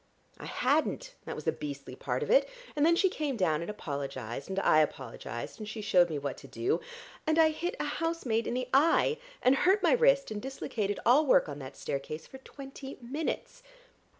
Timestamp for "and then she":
2.75-3.07